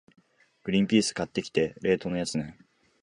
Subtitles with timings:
[0.63, 2.57] グリンピース買ってきて、冷凍のやつね。